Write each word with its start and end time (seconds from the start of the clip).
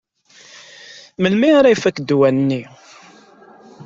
Melmi 1.21 1.49
ara 1.57 1.73
ifak 1.75 1.97
ddwa-nni? 2.01 2.61